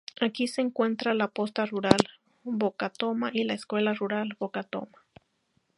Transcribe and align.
Aquí 0.19 0.47
se 0.47 0.61
encuentra 0.61 1.13
la 1.13 1.27
Posta 1.27 1.63
Rural 1.67 1.99
Bocatoma 2.41 3.29
y 3.31 3.43
la 3.43 3.53
Escuela 3.53 3.93
Rural 3.93 4.29
Bocatoma. 4.39 5.05